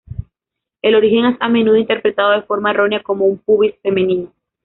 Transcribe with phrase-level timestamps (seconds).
[0.81, 4.31] El origen es a menudo interpretado de forma errónea como un pubis femenino.